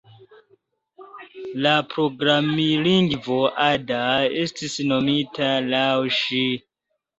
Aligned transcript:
La 1.65 1.73
programlingvo 1.91 3.39
Ada 3.67 4.01
estis 4.47 4.81
nomita 4.95 5.53
laŭ 5.71 5.87
ŝi. 6.25 6.45